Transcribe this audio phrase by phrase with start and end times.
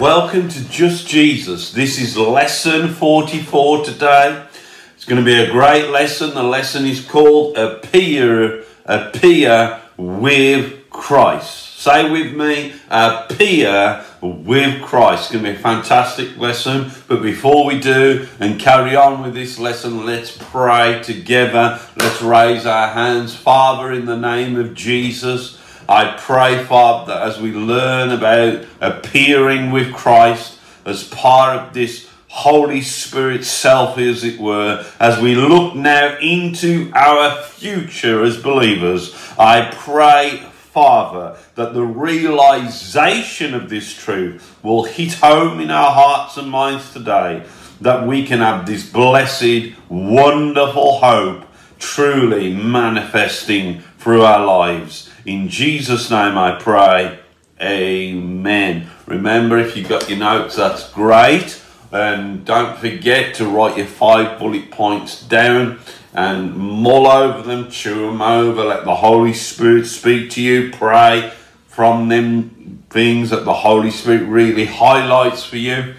[0.00, 1.72] welcome to Just Jesus.
[1.72, 4.46] This is lesson 44 today.
[4.94, 6.32] It's going to be a great lesson.
[6.32, 11.78] The lesson is called Appear, Appear with Christ.
[11.80, 15.24] Say with me, Appear with Christ.
[15.24, 16.90] It's going to be a fantastic lesson.
[17.06, 21.78] But before we do and carry on with this lesson, let's pray together.
[21.96, 23.36] Let's raise our hands.
[23.36, 25.59] Father, in the name of Jesus.
[25.90, 32.08] I pray, Father, that as we learn about appearing with Christ as part of this
[32.28, 39.12] Holy Spirit self, as it were, as we look now into our future as believers,
[39.36, 46.36] I pray, Father, that the realization of this truth will hit home in our hearts
[46.36, 47.44] and minds today,
[47.80, 51.46] that we can have this blessed, wonderful hope
[51.80, 55.09] truly manifesting through our lives.
[55.26, 57.18] In Jesus' name I pray.
[57.60, 58.88] Amen.
[59.06, 61.60] Remember, if you've got your notes, that's great.
[61.92, 65.80] And don't forget to write your five bullet points down
[66.14, 71.32] and mull over them, chew them over, let the Holy Spirit speak to you, pray
[71.66, 75.94] from them things that the Holy Spirit really highlights for you.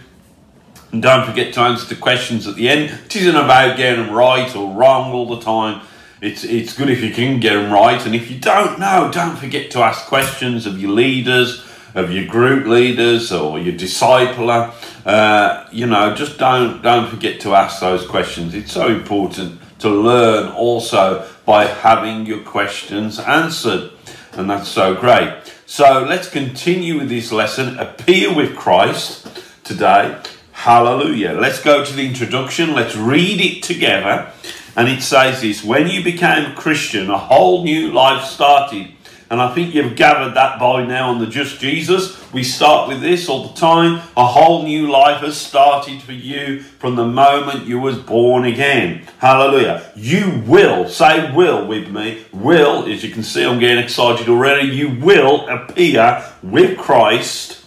[0.92, 2.90] And don't forget to answer the questions at the end.
[3.06, 5.82] It isn't about getting them right or wrong all the time
[6.22, 9.38] it's it's good if you can get them right, and if you don't know, don't
[9.38, 14.72] forget to ask questions of your leaders, of your group leaders, or your discipler.
[15.04, 18.54] Uh, you know, just don't don't forget to ask those questions.
[18.54, 23.90] It's so important to learn also by having your questions answered,
[24.34, 25.34] and that's so great.
[25.66, 27.80] So let's continue with this lesson.
[27.80, 29.28] Appear with Christ
[29.64, 30.22] today.
[30.52, 31.32] Hallelujah.
[31.32, 32.76] Let's go to the introduction.
[32.76, 34.32] Let's read it together.
[34.76, 38.88] And it says this when you became a Christian, a whole new life started.
[39.30, 42.18] And I think you've gathered that by now on the Just Jesus.
[42.34, 44.02] We start with this all the time.
[44.18, 49.08] A whole new life has started for you from the moment you was born again.
[49.20, 49.90] Hallelujah.
[49.96, 54.68] You will, say will with me, will, as you can see, I'm getting excited already.
[54.68, 57.64] You will appear with Christ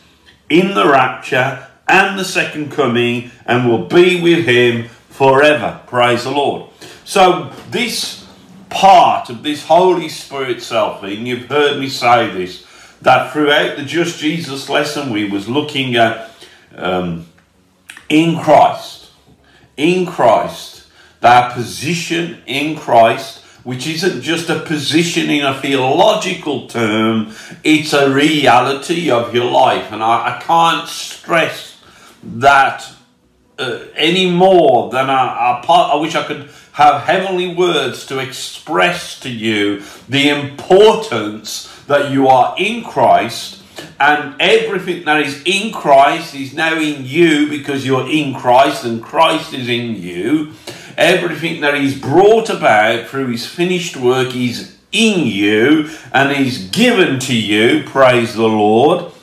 [0.50, 5.80] in the rapture and the second coming and will be with him forever.
[5.86, 6.70] Praise the Lord.
[7.04, 8.26] So, this
[8.70, 12.66] part of this Holy Spirit selfing, you've heard me say this,
[13.02, 16.30] that throughout the Just Jesus lesson, we was looking at
[16.74, 17.26] um,
[18.08, 19.10] in Christ,
[19.76, 20.86] in Christ,
[21.20, 28.12] that position in Christ, which isn't just a position in a theological term, it's a
[28.12, 29.92] reality of your life.
[29.92, 31.78] And I, I can't stress
[32.22, 32.93] that
[33.58, 39.20] uh, any more than I, I, I wish I could have heavenly words to express
[39.20, 43.62] to you the importance that you are in Christ
[44.00, 49.02] and everything that is in Christ is now in you because you're in Christ and
[49.02, 50.52] Christ is in you.
[50.96, 57.18] Everything that is brought about through his finished work is in you and is given
[57.20, 57.84] to you.
[57.84, 59.13] Praise the Lord.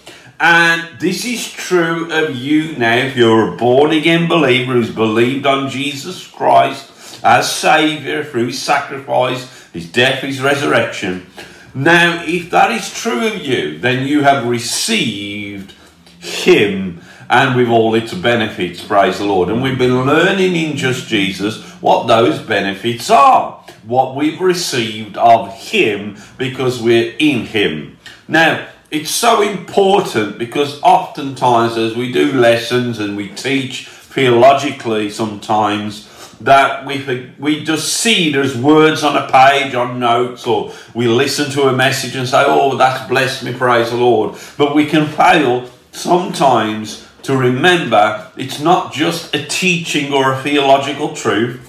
[0.44, 5.46] And this is true of you now if you're a born again believer who's believed
[5.46, 11.28] on Jesus Christ as Saviour through His sacrifice, His death, His resurrection.
[11.75, 15.75] Now, if that is true of you, then you have received
[16.18, 19.50] Him and with all its benefits, praise the Lord.
[19.50, 25.53] And we've been learning in Just Jesus what those benefits are, what we've received of
[25.53, 28.00] Him because we're in Him.
[28.28, 36.09] Now, it's so important because oftentimes as we do lessons and we teach theologically sometimes,
[36.41, 41.51] that we we just see there's words on a page on notes or we listen
[41.51, 44.38] to a message and say oh that's blessed me praise the lord.
[44.57, 51.15] But we can fail sometimes to remember it's not just a teaching or a theological
[51.15, 51.68] truth.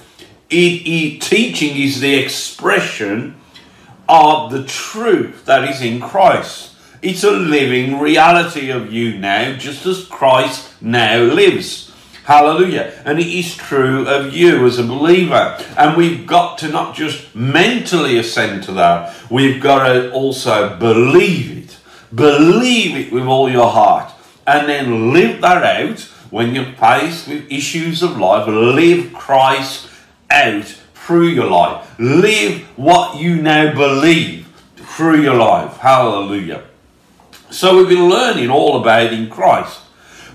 [0.49, 3.35] It, it, teaching is the expression
[4.09, 6.72] of the truth that is in christ
[7.03, 13.01] it's a living reality of you now just as christ now lives Hallelujah.
[13.03, 15.57] And it is true of you as a believer.
[15.77, 21.57] And we've got to not just mentally assent to that, we've got to also believe
[21.57, 21.77] it.
[22.15, 24.13] Believe it with all your heart.
[24.47, 25.99] And then live that out
[26.29, 28.47] when you're faced with issues of life.
[28.47, 29.89] Live Christ
[30.29, 31.93] out through your life.
[31.99, 34.47] Live what you now believe
[34.77, 35.77] through your life.
[35.77, 36.63] Hallelujah.
[37.53, 39.79] So we've been learning all about in Christ.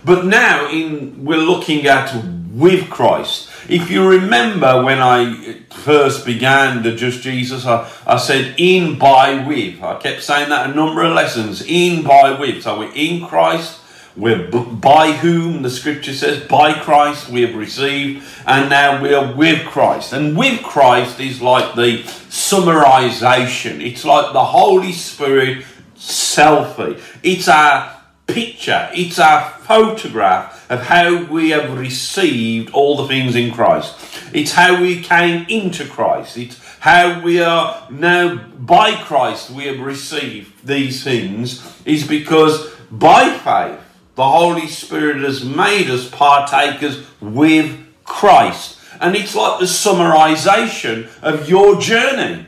[0.05, 2.15] But now in we're looking at
[2.53, 3.51] with Christ.
[3.69, 9.45] If you remember when I first began the Just Jesus, I, I said in, by,
[9.47, 9.83] with.
[9.83, 11.61] I kept saying that a number of lessons.
[11.67, 12.63] In, by, with.
[12.63, 13.81] So we're in Christ,
[14.19, 19.33] We're by whom the scripture says, by Christ we have received, and now we are
[19.33, 20.13] with Christ.
[20.13, 25.65] And with Christ is like the summarization, it's like the Holy Spirit
[25.99, 27.01] selfie.
[27.23, 27.97] It's our
[28.27, 33.95] picture, it's our photograph of how we have received all the things in Christ.
[34.33, 36.37] It's how we came into Christ.
[36.37, 43.31] It's how we are now by Christ we have received these things is because by
[43.31, 43.81] faith
[44.15, 48.79] the Holy Spirit has made us partakers with Christ.
[49.01, 52.47] And it's like the summarization of your journey.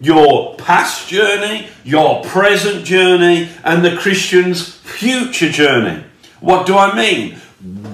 [0.00, 6.04] Your past journey, your present journey, and the Christian's future journey.
[6.40, 7.36] What do I mean?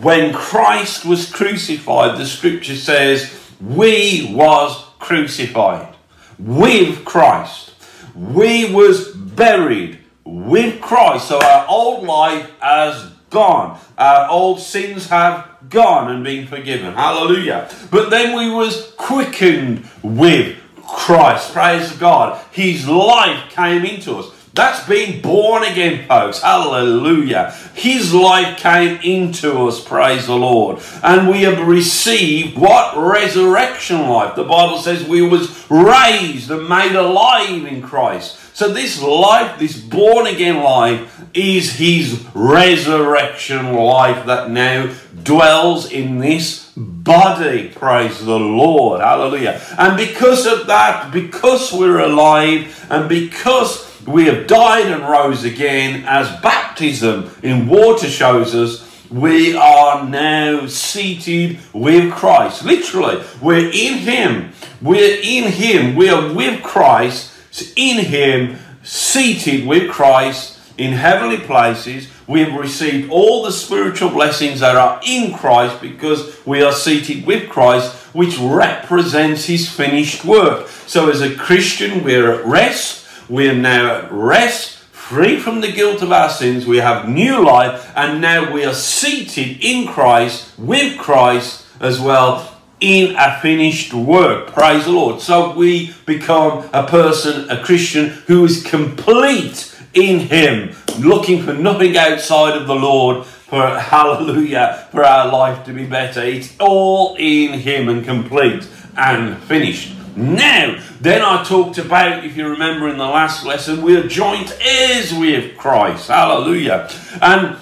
[0.00, 5.94] When Christ was crucified, the scripture says, we was crucified
[6.38, 7.73] with Christ.
[8.14, 11.29] We was buried with Christ.
[11.29, 13.79] So our old life has gone.
[13.97, 16.94] Our old sins have gone and been forgiven.
[16.94, 17.70] Hallelujah.
[17.91, 20.58] But then we was quickened with
[20.92, 21.52] Christ.
[21.52, 22.44] Praise God.
[22.52, 24.31] His life came into us.
[24.52, 26.42] That's being born again, folks.
[26.42, 27.52] Hallelujah.
[27.75, 30.82] His life came into us, praise the Lord.
[31.04, 32.96] And we have received what?
[32.96, 34.34] Resurrection life.
[34.34, 38.38] The Bible says we was raised and made alive in Christ.
[38.56, 44.92] So this life, this born again life, is his resurrection life that now
[45.22, 47.69] dwells in this body.
[47.69, 49.00] Praise the Lord.
[49.00, 49.61] Hallelujah.
[49.79, 56.05] And because of that, because we're alive and because we have died and rose again,
[56.06, 62.65] as baptism in water shows us, we are now seated with Christ.
[62.65, 64.53] Literally, we're in Him.
[64.81, 65.97] We're in Him.
[65.97, 67.33] We are with Christ,
[67.76, 72.09] in Him, seated with Christ in heavenly places.
[72.27, 77.27] We have received all the spiritual blessings that are in Christ because we are seated
[77.27, 80.69] with Christ, which represents His finished work.
[80.69, 83.00] So, as a Christian, we're at rest
[83.31, 86.67] we are now at rest, free from the guilt of our sins.
[86.67, 92.61] We have new life, and now we are seated in Christ, with Christ as well,
[92.81, 94.49] in a finished work.
[94.49, 95.21] Praise the Lord.
[95.21, 101.96] So we become a person, a Christian, who is complete in Him, looking for nothing
[101.96, 106.22] outside of the Lord for hallelujah, for our life to be better.
[106.22, 108.66] It's all in Him and complete
[108.96, 109.94] and finished.
[110.16, 114.56] Now, then I talked about, if you remember in the last lesson, we are joint
[114.60, 116.08] heirs with Christ.
[116.08, 116.90] Hallelujah.
[117.22, 117.56] And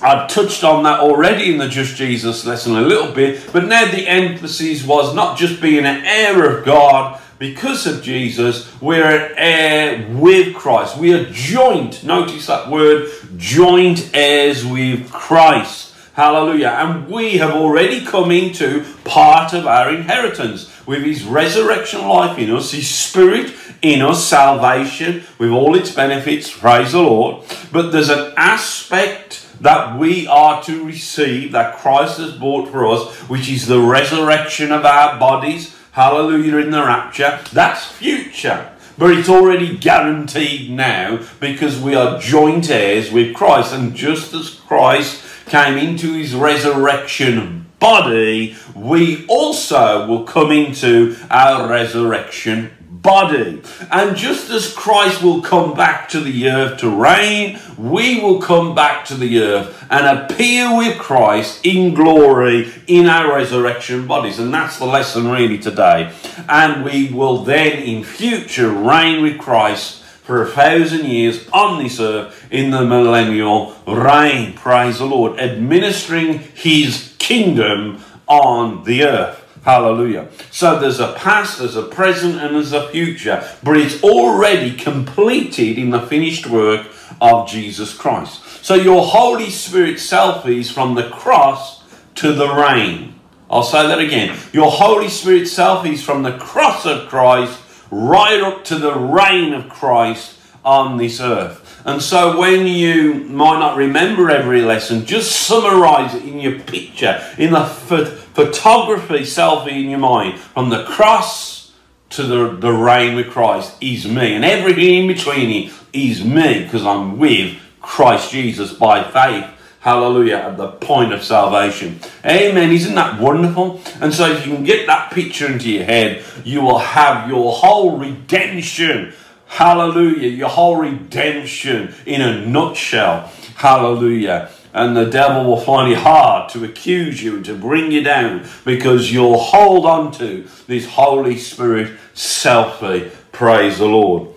[0.00, 3.90] I touched on that already in the Just Jesus lesson a little bit, but now
[3.90, 9.34] the emphasis was not just being an heir of God because of Jesus, we're an
[9.36, 10.98] heir with Christ.
[10.98, 15.94] We are joint, notice that word, joint heirs with Christ.
[16.14, 16.68] Hallelujah.
[16.68, 22.50] And we have already come into part of our inheritance with his resurrection life in
[22.52, 23.52] us, his spirit
[23.82, 26.56] in us, salvation with all its benefits.
[26.56, 27.44] Praise the Lord.
[27.72, 33.12] But there's an aspect that we are to receive that Christ has bought for us,
[33.28, 35.74] which is the resurrection of our bodies.
[35.94, 37.38] Hallelujah in the rapture.
[37.52, 38.68] That's future.
[38.98, 43.72] But it's already guaranteed now because we are joint heirs with Christ.
[43.72, 51.68] And just as Christ came into his resurrection body, we also will come into our
[51.68, 52.72] resurrection
[53.04, 53.62] body.
[53.92, 58.74] And just as Christ will come back to the earth to reign, we will come
[58.74, 64.40] back to the earth and appear with Christ in glory in our resurrection bodies.
[64.40, 66.12] And that's the lesson really today.
[66.48, 72.00] And we will then in future reign with Christ for a thousand years on this
[72.00, 74.54] earth in the millennial reign.
[74.54, 75.38] Praise the Lord.
[75.38, 79.43] Administering his kingdom on the earth.
[79.64, 80.28] Hallelujah.
[80.50, 85.78] So there's a past, there's a present, and there's a future, but it's already completed
[85.78, 86.86] in the finished work
[87.20, 88.42] of Jesus Christ.
[88.62, 91.82] So your Holy Spirit selfies from the cross
[92.16, 93.14] to the reign.
[93.50, 94.38] I'll say that again.
[94.52, 97.58] Your Holy Spirit selfies from the cross of Christ
[97.90, 101.63] right up to the reign of Christ on this earth.
[101.84, 107.22] And so when you might not remember every lesson, just summarize it in your picture,
[107.36, 111.72] in the photography selfie in your mind, from the cross
[112.10, 114.34] to the, the reign with Christ is me.
[114.34, 119.50] And everything in between is me because I'm with Christ Jesus by faith
[119.84, 122.00] Hallelujah, at the point of salvation.
[122.24, 122.70] Amen.
[122.70, 123.82] Isn't that wonderful?
[124.00, 127.52] And so, if you can get that picture into your head, you will have your
[127.52, 129.12] whole redemption.
[129.46, 130.28] Hallelujah.
[130.28, 133.30] Your whole redemption in a nutshell.
[133.56, 134.50] Hallelujah.
[134.72, 138.44] and the devil will find it hard to accuse you and to bring you down
[138.64, 143.08] because you'll hold on to this Holy Spirit selfie.
[143.30, 144.34] Praise the Lord.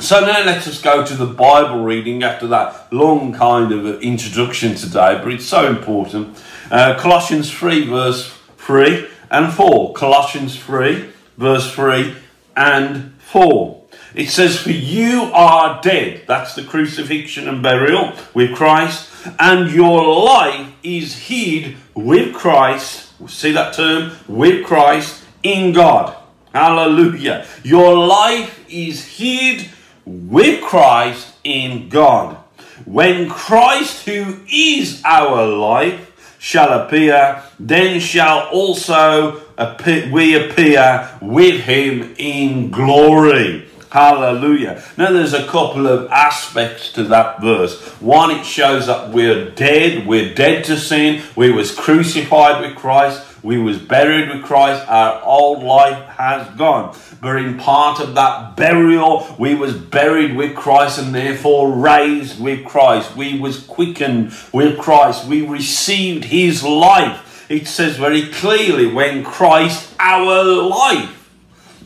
[0.00, 4.76] So now let us go to the Bible reading after that long kind of introduction
[4.76, 6.40] today, but it's so important.
[6.70, 9.94] Uh, Colossians 3, verse 3 and 4.
[9.94, 12.14] Colossians 3, verse 3
[12.56, 13.77] and 4.
[14.18, 16.24] It says, For you are dead.
[16.26, 19.08] That's the crucifixion and burial with Christ.
[19.38, 23.12] And your life is hid with Christ.
[23.28, 24.10] See that term?
[24.26, 26.16] With Christ in God.
[26.52, 27.46] Hallelujah.
[27.62, 29.68] Your life is hid
[30.04, 32.38] with Christ in God.
[32.86, 41.60] When Christ, who is our life, shall appear, then shall also appear, we appear with
[41.60, 43.67] him in glory.
[43.90, 44.82] Hallelujah.
[44.96, 47.80] Now, there's a couple of aspects to that verse.
[48.00, 50.06] One, it shows that we're dead.
[50.06, 51.22] We're dead to sin.
[51.34, 53.24] We was crucified with Christ.
[53.42, 54.86] We was buried with Christ.
[54.88, 56.96] Our old life has gone.
[57.20, 62.66] But in part of that burial, we was buried with Christ and therefore raised with
[62.66, 63.16] Christ.
[63.16, 65.26] We was quickened with Christ.
[65.26, 67.46] We received his life.
[67.48, 71.17] It says very clearly when Christ, our life,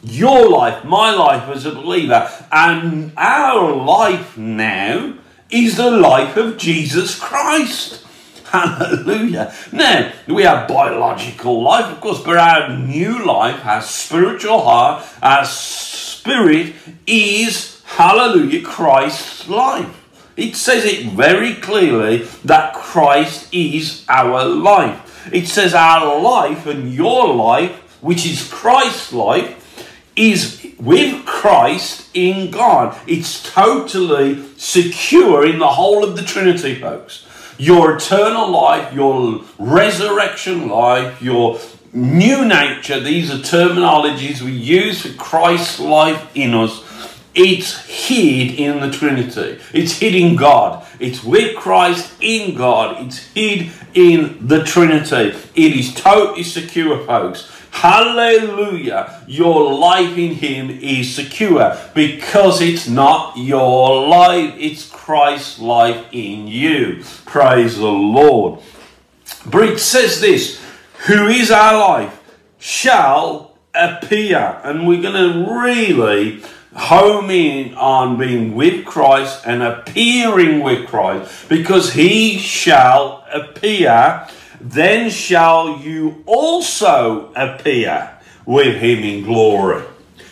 [0.03, 5.15] your life, my life as a believer, and our life now
[5.51, 8.05] is the life of Jesus Christ.
[8.45, 9.55] Hallelujah.
[9.73, 15.45] Now, we have biological life, of course, but our new life, our spiritual heart, our
[15.45, 16.75] spirit
[17.07, 19.99] is, hallelujah, Christ's life.
[20.37, 25.31] It says it very clearly that Christ is our life.
[25.33, 29.62] It says our life and your life, which is Christ's life,
[30.17, 32.99] is with Christ in God.
[33.07, 37.27] It's totally secure in the whole of the Trinity, folks.
[37.59, 41.61] Your eternal life, your resurrection life, your
[41.93, 46.83] new nature, these are terminologies we use for Christ's life in us.
[47.35, 49.59] It's hid in the Trinity.
[49.73, 50.87] It's hid in God.
[50.99, 53.07] It's with Christ in God.
[53.07, 55.37] It's hid in the Trinity.
[55.55, 57.51] It is totally secure, folks.
[57.71, 59.25] Hallelujah.
[59.27, 66.47] Your life in Him is secure because it's not your life, it's Christ's life in
[66.47, 67.03] you.
[67.25, 68.61] Praise the Lord.
[69.47, 70.63] But says this
[71.07, 72.21] Who is our life
[72.59, 74.61] shall appear.
[74.65, 76.43] And we're going to really
[76.75, 84.27] home in on being with Christ and appearing with Christ because He shall appear
[84.63, 88.11] then shall you also appear
[88.47, 89.83] with him in glory.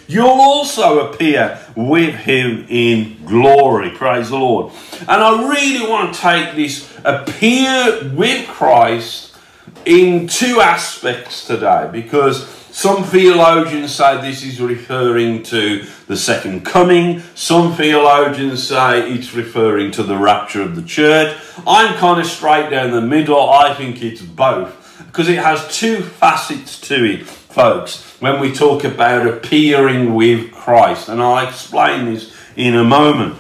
[0.07, 3.91] You'll also appear with him in glory.
[3.91, 4.73] Praise the Lord.
[5.01, 9.37] And I really want to take this appear with Christ
[9.85, 12.45] in two aspects today because
[12.81, 17.21] some theologians say this is referring to the second coming.
[17.35, 21.39] Some theologians say it's referring to the rapture of the church.
[21.67, 23.51] I'm kind of straight down the middle.
[23.51, 28.83] I think it's both because it has two facets to it, folks, when we talk
[28.85, 31.11] about appearing with Christ.
[31.11, 33.37] And I'll explain this in a moment.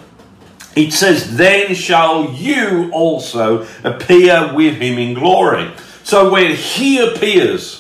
[0.76, 5.72] It says, Then shall you also appear with him in glory.
[6.04, 7.79] So when he appears,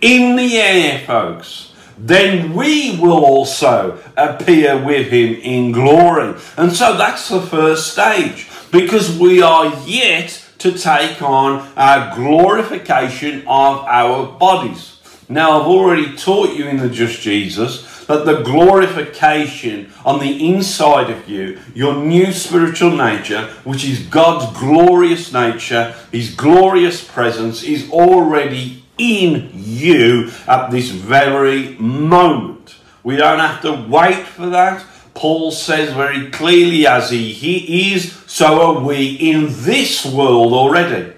[0.00, 6.38] in the air, folks, then we will also appear with him in glory.
[6.56, 13.40] And so that's the first stage because we are yet to take on our glorification
[13.42, 15.00] of our bodies.
[15.28, 21.10] Now, I've already taught you in the Just Jesus that the glorification on the inside
[21.10, 27.90] of you, your new spiritual nature, which is God's glorious nature, His glorious presence, is
[27.90, 32.76] already in you at this very moment.
[33.02, 34.84] We don't have to wait for that.
[35.14, 41.14] Paul says very clearly, as he, he is, so are we in this world already.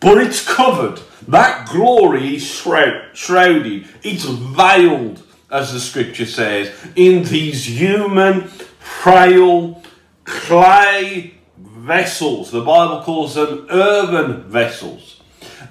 [0.00, 1.00] But it's covered.
[1.28, 9.82] That glory is shrouded, it's veiled, as the scripture says, in these human, frail,
[10.24, 12.50] clay vessels.
[12.50, 15.11] The Bible calls them earthen vessels.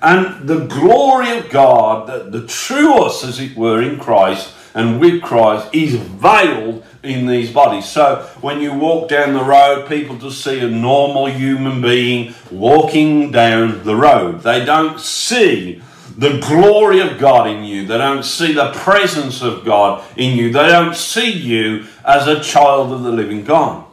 [0.01, 4.99] And the glory of God, the, the true us, as it were, in Christ and
[4.99, 7.87] with Christ, is veiled in these bodies.
[7.87, 13.31] So when you walk down the road, people just see a normal human being walking
[13.31, 14.41] down the road.
[14.41, 15.81] They don't see
[16.17, 17.85] the glory of God in you.
[17.85, 20.51] They don't see the presence of God in you.
[20.51, 23.85] They don't see you as a child of the living God.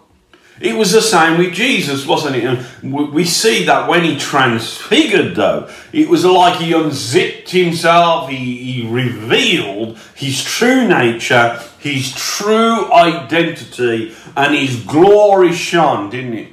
[0.61, 2.45] It was the same with Jesus, wasn't it?
[2.45, 8.73] And we see that when he transfigured, though, it was like he unzipped himself, he,
[8.73, 16.53] he revealed his true nature, his true identity, and his glory shone, didn't it?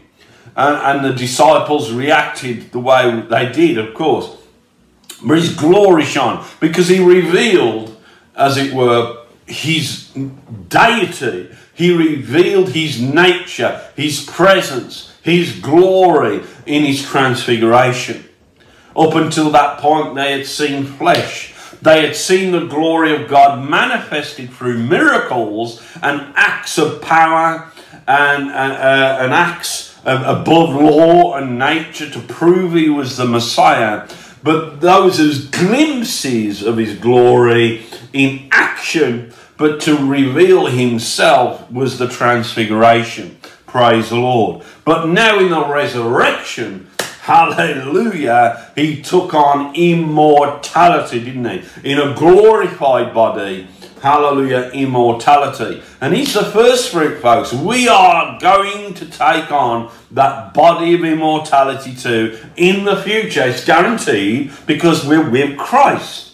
[0.55, 4.37] And, and the disciples reacted the way they did, of course.
[5.23, 7.99] But his glory shone because he revealed,
[8.35, 10.09] as it were, his
[10.69, 18.23] deity he revealed his nature, his presence, his glory in his transfiguration.
[18.95, 21.53] Up until that point, they had seen flesh.
[21.81, 27.69] They had seen the glory of God manifested through miracles and acts of power
[28.07, 34.07] and, uh, uh, and acts above law and nature to prove he was the Messiah.
[34.43, 42.07] But those as glimpses of his glory in action but to reveal himself was the
[42.07, 43.37] transfiguration.
[43.67, 44.63] Praise the Lord.
[44.83, 46.89] But now in the resurrection,
[47.21, 51.91] hallelujah, he took on immortality, didn't he?
[51.91, 53.67] In a glorified body.
[54.01, 55.81] Hallelujah, immortality.
[55.99, 57.51] And he's the first fruit, folks.
[57.51, 63.41] We are going to take on that body of immortality too in the future.
[63.41, 66.24] It's guaranteed because we're with Christ.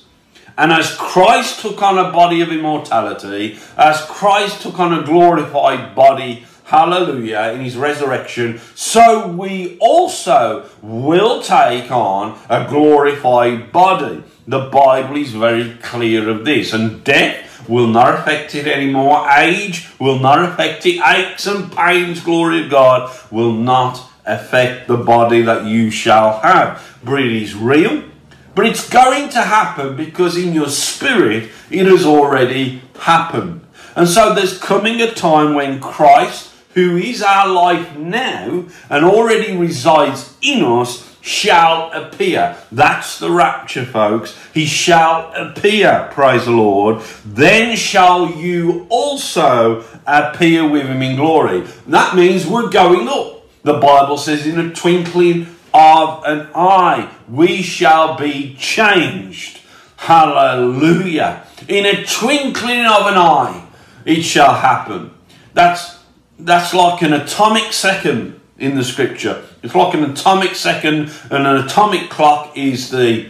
[0.61, 5.95] And as Christ took on a body of immortality, as Christ took on a glorified
[5.95, 14.23] body, hallelujah, in his resurrection, so we also will take on a glorified body.
[14.47, 16.73] The Bible is very clear of this.
[16.73, 19.27] And death will not affect it anymore.
[19.31, 21.01] Age will not affect it.
[21.03, 26.99] Aches and pains, glory of God, will not affect the body that you shall have.
[27.03, 28.10] But it is real.
[28.53, 33.61] But it's going to happen because in your spirit it has already happened.
[33.95, 39.55] And so there's coming a time when Christ, who is our life now and already
[39.55, 42.57] resides in us, shall appear.
[42.71, 44.37] That's the rapture, folks.
[44.53, 47.01] He shall appear, praise the Lord.
[47.23, 51.61] Then shall you also appear with him in glory.
[51.87, 53.43] That means we're going up.
[53.63, 59.59] The Bible says, in a twinkling of an eye, we shall be changed.
[59.97, 61.45] Hallelujah.
[61.67, 63.67] In a twinkling of an eye,
[64.05, 65.11] it shall happen.
[65.53, 65.99] That's,
[66.39, 69.43] that's like an atomic second in the scripture.
[69.63, 73.29] It's like an atomic second, and an atomic clock is the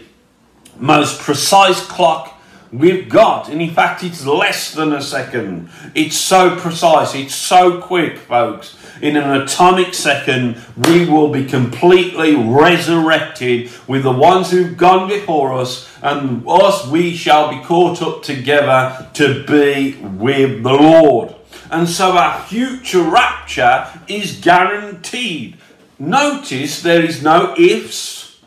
[0.77, 2.39] most precise clock
[2.71, 3.49] we've got.
[3.49, 5.69] And in fact, it's less than a second.
[5.93, 12.35] It's so precise, it's so quick, folks in an atomic second, we will be completely
[12.35, 18.23] resurrected with the ones who've gone before us, and us, we shall be caught up
[18.23, 21.35] together to be with the Lord.
[21.69, 25.57] And so our future rapture is guaranteed.
[25.97, 28.39] Notice there is no ifs,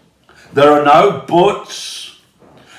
[0.53, 2.04] there are no buts.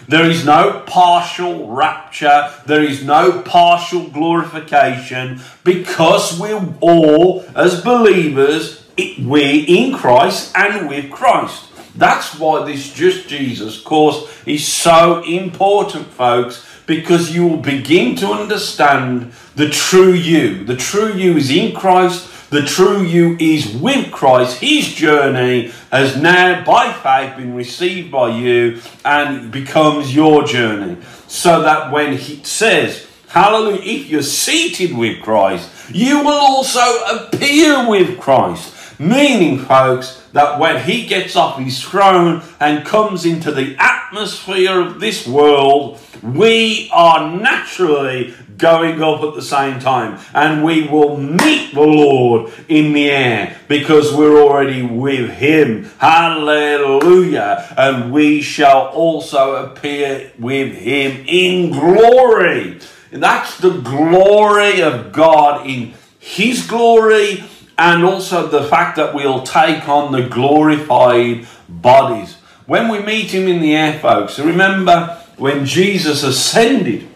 [0.08, 2.52] There is no partial rapture.
[2.66, 8.88] There is no partial glorification because we're all, as believers,
[9.20, 11.72] we're in Christ and with Christ.
[11.96, 18.28] That's why this just Jesus course is so important, folks, because you will begin to
[18.28, 20.66] understand the true you.
[20.66, 24.60] The true you is in Christ the true you is with Christ.
[24.60, 30.98] His journey has now, by faith, been received by you and becomes your journey.
[31.28, 37.90] So that when he says, Hallelujah, if you're seated with Christ, you will also appear
[37.90, 38.75] with Christ.
[39.00, 45.00] Meaning, folks, that when he gets off his throne and comes into the atmosphere of
[45.00, 50.20] this world, we are naturally going up at the same time.
[50.34, 55.86] And we will meet the Lord in the air because we're already with Him.
[55.98, 57.74] Hallelujah.
[57.78, 62.80] And we shall also appear with Him in glory.
[63.12, 67.44] And that's the glory of God in His glory
[67.78, 72.36] and also the fact that we'll take on the glorified bodies.
[72.66, 77.10] When we meet Him in the air, folks, remember when Jesus ascended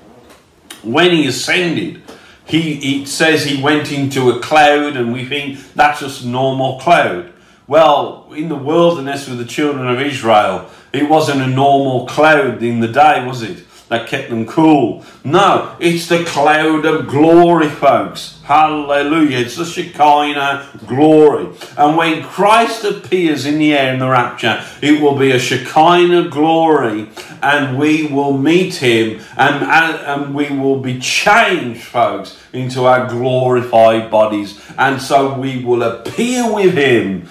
[0.83, 2.01] when he ascended,
[2.45, 7.31] he, says he went into a cloud, and we think that's just normal cloud.
[7.67, 12.79] Well, in the wilderness with the children of Israel, it wasn't a normal cloud in
[12.79, 13.65] the day, was it?
[13.89, 15.03] That kept them cool.
[15.23, 18.39] No, it's the cloud of glory, folks.
[18.43, 19.37] Hallelujah.
[19.39, 21.55] It's the Shekinah glory.
[21.77, 26.29] And when Christ appears in the air in the rapture, it will be a Shekinah
[26.29, 27.09] glory,
[27.41, 34.11] and we will meet him, and, and, we will be changed, folks, into our glorified
[34.11, 34.61] bodies.
[34.77, 37.27] And so we will appear with him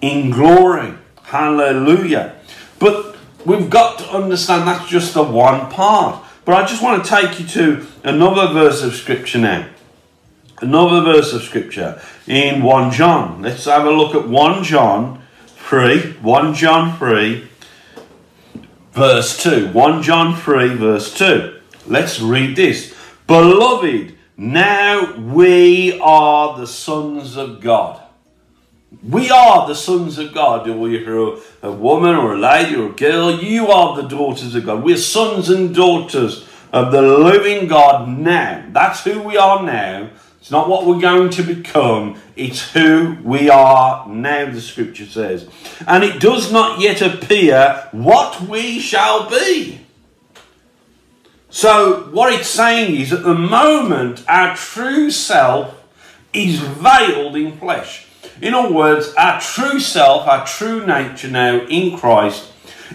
[0.00, 0.92] in glory.
[1.22, 2.36] Hallelujah.
[3.44, 6.24] We've got to understand that's just the one part.
[6.44, 9.68] But I just want to take you to another verse of scripture now.
[10.60, 13.42] Another verse of scripture in 1 John.
[13.42, 16.12] Let's have a look at 1 John 3.
[16.14, 17.48] 1 John 3,
[18.92, 19.72] verse 2.
[19.72, 21.60] 1 John 3, verse 2.
[21.86, 22.94] Let's read this.
[23.26, 28.01] Beloved, now we are the sons of God.
[29.08, 30.66] We are the sons of God.
[30.66, 34.84] You're a woman or a lady or a girl, you are the daughters of God.
[34.84, 38.66] We're sons and daughters of the living God now.
[38.70, 40.10] That's who we are now.
[40.40, 45.48] It's not what we're going to become, it's who we are now, the scripture says.
[45.86, 49.86] And it does not yet appear what we shall be.
[51.48, 55.80] So, what it's saying is at the moment, our true self
[56.32, 58.08] is veiled in flesh.
[58.42, 62.50] In other words, our true self, our true nature now in Christ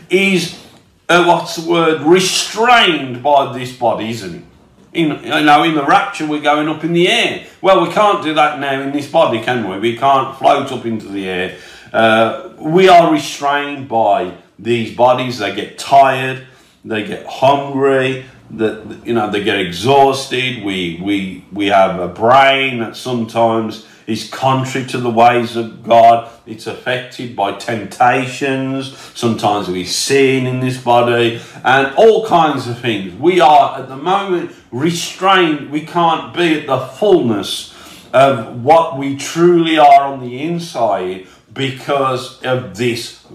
[0.10, 0.62] is,
[1.08, 4.44] uh, what's the word, restrained by this body, isn't it?
[4.92, 7.48] In, you know, in the rapture, we're going up in the air.
[7.62, 9.80] Well, we can't do that now in this body, can we?
[9.80, 11.58] We can't float up into the air.
[11.94, 15.38] Uh, we are restrained by these bodies.
[15.38, 16.46] They get tired,
[16.84, 20.64] they get hungry, that you know they get exhausted.
[20.64, 26.32] We we we have a brain that sometimes is contrary to the ways of God.
[26.46, 28.98] It's affected by temptations.
[29.14, 33.14] Sometimes we sin in this body and all kinds of things.
[33.14, 35.70] We are at the moment restrained.
[35.72, 37.74] We can't be at the fullness
[38.14, 43.26] of what we truly are on the inside because of this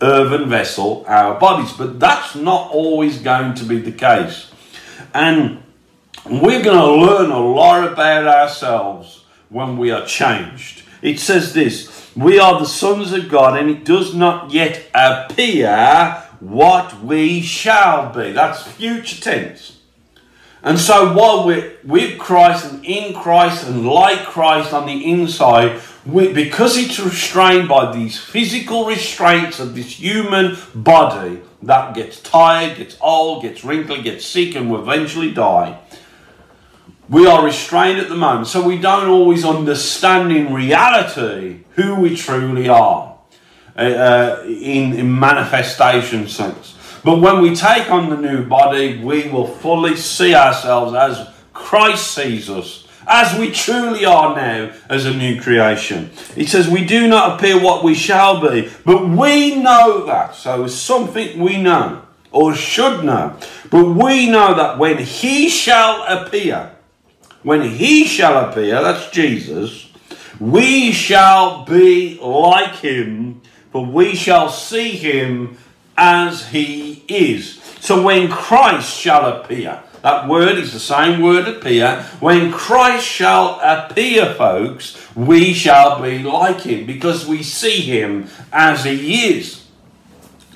[0.00, 1.72] earthen vessel, our bodies.
[1.72, 4.50] But that's not always going to be the case.
[5.12, 5.62] And
[6.24, 10.82] we're going to learn a lot about ourselves when we are changed.
[11.02, 16.22] It says this We are the sons of God, and it does not yet appear
[16.40, 18.32] what we shall be.
[18.32, 19.78] That's future tense.
[20.62, 25.78] And so while we're with Christ and in Christ and like Christ on the inside,
[26.06, 32.96] because it's restrained by these physical restraints of this human body that gets tired, gets
[33.00, 35.80] old, gets wrinkly, gets sick, and will eventually die
[37.08, 42.16] we are restrained at the moment, so we don't always understand in reality who we
[42.16, 43.18] truly are
[43.76, 46.74] uh, uh, in, in manifestation sense.
[47.04, 52.14] But when we take on the new body, we will fully see ourselves as Christ
[52.14, 56.10] sees us, as we truly are now as a new creation.
[56.34, 60.34] He says, We do not appear what we shall be, but we know that.
[60.34, 63.36] So it's something we know or should know.
[63.70, 66.74] But we know that when He shall appear,
[67.44, 69.92] when he shall appear, that's Jesus,
[70.40, 75.58] we shall be like him, for we shall see him
[75.96, 77.60] as he is.
[77.80, 82.02] So when Christ shall appear, that word is the same word appear.
[82.20, 88.84] When Christ shall appear, folks, we shall be like him because we see him as
[88.84, 89.64] he is.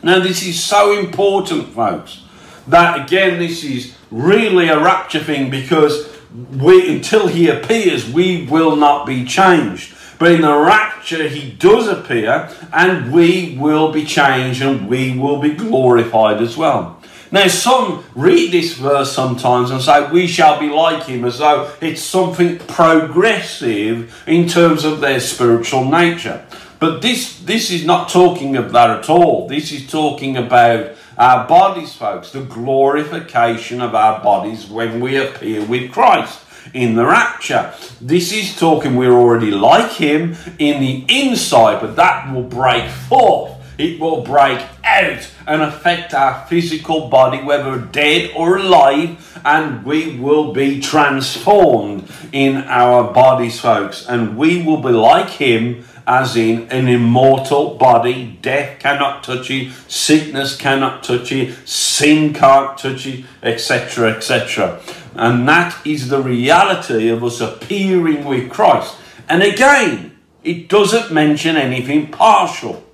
[0.03, 2.25] Now, this is so important, folks,
[2.67, 6.15] that again, this is really a rapture thing because
[6.53, 9.97] we, until he appears, we will not be changed.
[10.19, 15.41] But in the rapture, he does appear, and we will be changed and we will
[15.41, 16.98] be glorified as well.
[17.31, 21.71] Now, some read this verse sometimes and say, We shall be like him, as though
[21.81, 26.45] it's something progressive in terms of their spiritual nature.
[26.79, 29.49] But this, this is not talking of that at all.
[29.49, 35.65] This is talking about our bodies, folks, the glorification of our bodies when we appear
[35.65, 36.41] with Christ
[36.73, 37.75] in the rapture.
[38.01, 43.58] This is talking we're already like Him in the inside, but that will break forth.
[43.79, 50.19] It will break out and affect our physical body, whether dead or alive, and we
[50.19, 54.05] will be transformed in our bodies, folks.
[54.07, 58.39] And we will be like Him as in an immortal body.
[58.43, 64.81] Death cannot touch you, sickness cannot touch you, sin can't touch you, etc., etc.
[65.15, 68.97] And that is the reality of us appearing with Christ.
[69.29, 72.88] And again, it doesn't mention anything partial.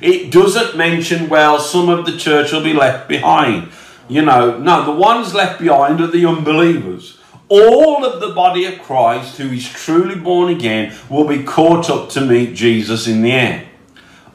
[0.00, 3.70] It doesn't mention, well, some of the church will be left behind.
[4.08, 7.18] you know, no, the ones left behind are the unbelievers.
[7.48, 12.10] All of the body of Christ who is truly born again will be caught up
[12.10, 13.68] to meet Jesus in the air.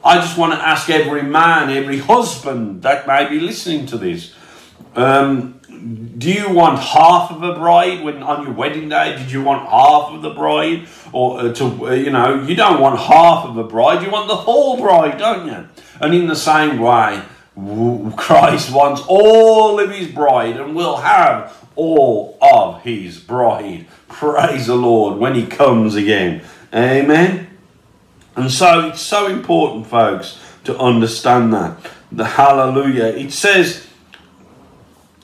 [0.04, 4.34] I just want to ask every man, every husband that may be listening to this.
[4.96, 5.60] Um,
[6.18, 9.16] do you want half of a bride when on your wedding day?
[9.16, 12.80] Did you want half of the bride, or uh, to uh, you know you don't
[12.80, 14.02] want half of a bride?
[14.02, 15.68] You want the whole bride, don't you?
[16.00, 17.22] And in the same way,
[18.16, 23.86] Christ wants all of His bride, and will have all of His bride.
[24.08, 26.42] Praise the Lord when He comes again.
[26.72, 27.48] Amen.
[28.36, 31.78] And so it's so important, folks, to understand that.
[32.10, 33.06] The hallelujah.
[33.06, 33.86] It says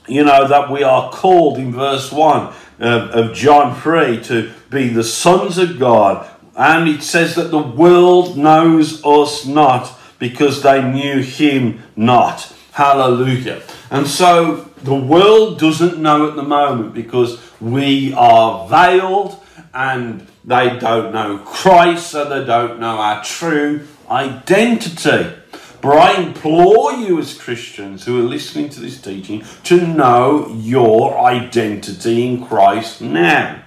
[0.08, 4.88] you know, that we are called in verse 1 uh, of John 3 to be
[4.88, 6.28] the sons of God.
[6.56, 12.52] And it says that the world knows us not because they knew him not.
[12.72, 13.62] Hallelujah.
[13.90, 19.42] And so the world doesn't know at the moment because we are veiled
[19.74, 25.37] and they don't know Christ, so they don't know our true identity.
[25.80, 31.18] But I implore you, as Christians who are listening to this teaching, to know your
[31.18, 33.62] identity in Christ now.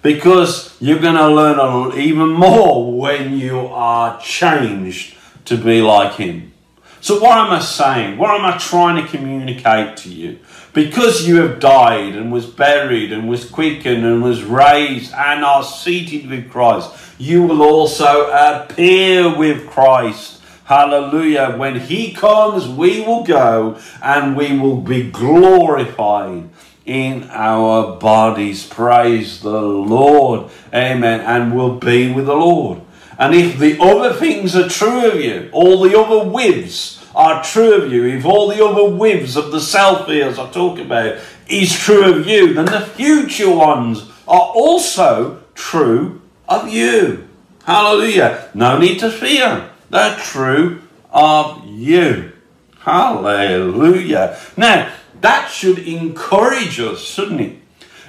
[0.00, 6.52] Because you're going to learn even more when you are changed to be like Him.
[7.00, 8.18] So, what am I saying?
[8.18, 10.38] What am I trying to communicate to you?
[10.72, 15.62] Because you have died and was buried and was quickened and was raised and are
[15.62, 20.37] seated with Christ, you will also appear with Christ
[20.68, 21.56] Hallelujah.
[21.56, 26.50] When he comes, we will go and we will be glorified
[26.84, 28.66] in our bodies.
[28.66, 30.50] Praise the Lord.
[30.74, 31.22] Amen.
[31.22, 32.82] And we'll be with the Lord.
[33.18, 37.72] And if the other things are true of you, all the other withs are true
[37.72, 41.16] of you, if all the other withs of the selfies I talk about
[41.48, 47.26] is true of you, then the future ones are also true of you.
[47.64, 48.50] Hallelujah.
[48.52, 52.32] No need to fear the true of you.
[52.80, 54.38] Hallelujah.
[54.56, 57.56] Now, that should encourage us, shouldn't it?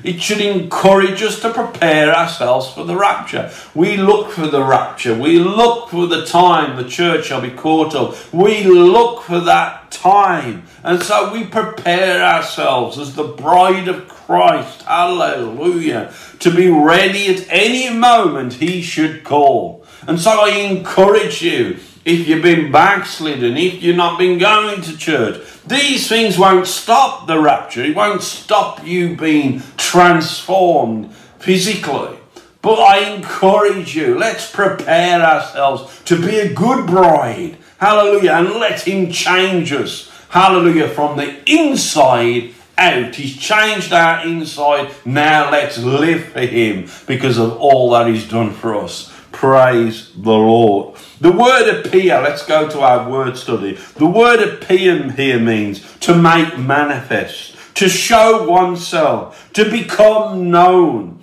[0.04, 3.52] It should encourage us to prepare ourselves for the rapture.
[3.76, 5.14] We look for the rapture.
[5.14, 8.16] We look for the time the church shall be caught up.
[8.34, 10.64] We look for that time.
[10.84, 14.84] And so we prepare ourselves as the bride of Christ.
[14.84, 16.14] Hallelujah.
[16.40, 19.79] To be ready at any moment he should call.
[20.08, 24.98] And so I encourage you if you've been backslidden, if you've not been going to
[24.98, 27.84] church, these things won't stop the rapture.
[27.84, 32.18] It won't stop you being transformed physically.
[32.62, 37.58] But I encourage you, let's prepare ourselves to be a good bride.
[37.78, 38.34] Hallelujah.
[38.34, 40.10] And let Him change us.
[40.30, 40.90] Hallelujah.
[40.90, 43.14] From the inside out.
[43.16, 44.92] He's changed our inside.
[45.06, 49.14] Now let's live for Him because of all that He's done for us.
[49.40, 50.98] Praise the Lord.
[51.22, 53.76] The word appear, let's go to our word study.
[53.96, 61.22] The word appear here means to make manifest, to show oneself, to become known,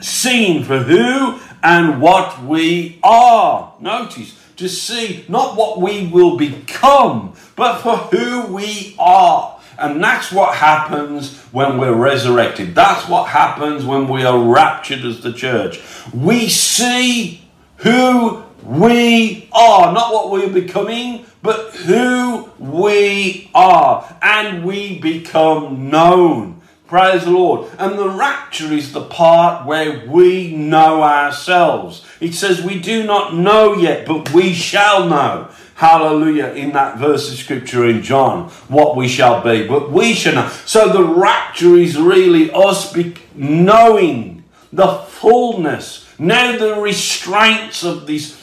[0.00, 3.74] seen for who and what we are.
[3.78, 9.59] Notice, to see not what we will become, but for who we are.
[9.80, 12.74] And that's what happens when we're resurrected.
[12.74, 15.80] That's what happens when we are raptured as the church.
[16.12, 24.16] We see who we are, not what we're becoming, but who we are.
[24.20, 26.60] And we become known.
[26.86, 27.70] Praise the Lord.
[27.78, 32.04] And the rapture is the part where we know ourselves.
[32.20, 35.48] It says, We do not know yet, but we shall know
[35.80, 39.66] hallelujah, in that verse of scripture in John, what we shall be.
[39.66, 40.48] But we shall know.
[40.66, 42.94] So the rapture is really us
[43.34, 48.38] knowing the fullness, now the restraints of these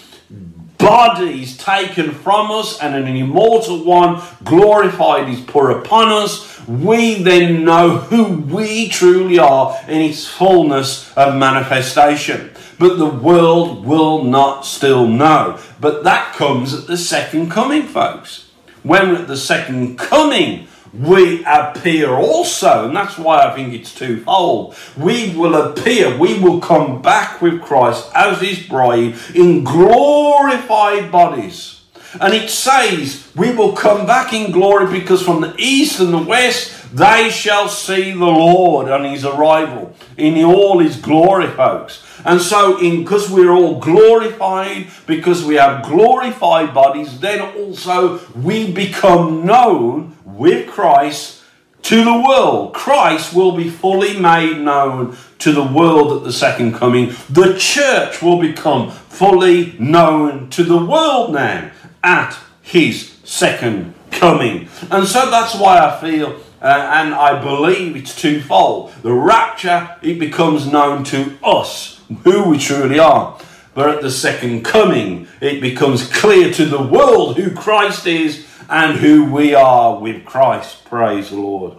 [0.79, 7.63] bodies taken from us and an immortal one glorified is put upon us, we then
[7.63, 14.65] know who we truly are in its fullness of manifestation but the world will not
[14.65, 15.59] still know.
[15.79, 18.49] But that comes at the second coming, folks.
[18.83, 24.75] When at the second coming, we appear also, and that's why I think it's twofold.
[24.95, 31.81] We will appear, we will come back with Christ as his bride in glorified bodies.
[32.21, 36.17] And it says, we will come back in glory because from the east and the
[36.17, 42.03] west they shall see the Lord on his arrival in all his glory, folks.
[42.25, 48.71] And so, in because we're all glorified, because we have glorified bodies, then also we
[48.71, 51.43] become known with Christ
[51.83, 52.73] to the world.
[52.73, 57.13] Christ will be fully made known to the world at the second coming.
[57.29, 61.71] The church will become fully known to the world now
[62.03, 64.67] at his second coming.
[64.91, 68.91] And so that's why I feel uh, and I believe it's twofold.
[69.03, 73.39] The rapture, it becomes known to us who we truly are.
[73.73, 78.97] But at the second coming, it becomes clear to the world who Christ is and
[78.97, 80.83] who we are with Christ.
[80.85, 81.77] Praise the Lord.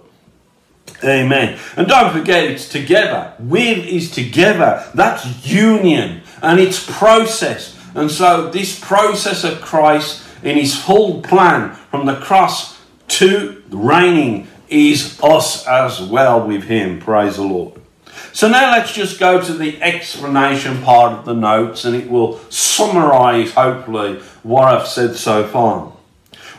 [1.04, 1.58] Amen.
[1.76, 3.34] And don't forget, it's together.
[3.38, 4.84] With is together.
[4.94, 7.76] That's union and it's process.
[7.94, 14.46] And so, this process of Christ in his full plan from the cross to reigning
[14.68, 17.00] is us as well with him.
[17.00, 17.80] Praise the Lord.
[18.38, 22.38] So now let's just go to the explanation part of the notes and it will
[22.50, 25.92] summarize, hopefully, what I've said so far.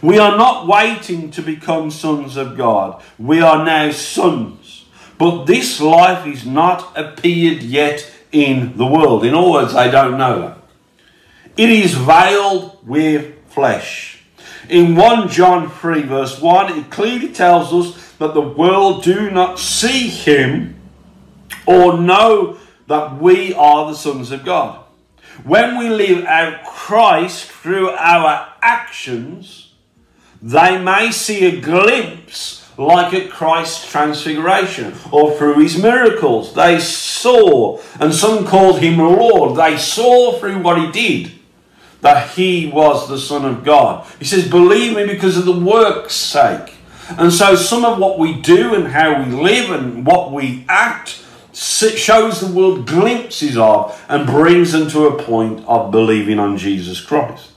[0.02, 3.02] We are not waiting to become sons of God.
[3.18, 4.88] We are now sons.
[5.18, 9.24] But this life is not appeared yet in the world.
[9.24, 10.58] In other words, they don't know that.
[11.56, 14.22] It is veiled with flesh.
[14.68, 19.60] In 1 John 3 verse 1, it clearly tells us that the world do not
[19.60, 20.76] see him
[21.70, 24.84] or know that we are the sons of God.
[25.44, 29.72] When we live out Christ through our actions,
[30.42, 36.56] they may see a glimpse like at Christ's transfiguration or through his miracles.
[36.56, 41.34] They saw, and some called him Lord, they saw through what he did
[42.02, 44.08] that he was the Son of God.
[44.18, 46.78] He says, Believe me because of the work's sake.
[47.10, 51.26] And so some of what we do and how we live and what we act
[51.60, 57.02] shows the world glimpses of and brings them to a point of believing on Jesus
[57.02, 57.52] Christ.